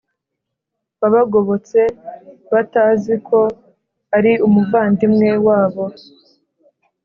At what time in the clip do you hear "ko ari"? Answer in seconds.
3.27-4.33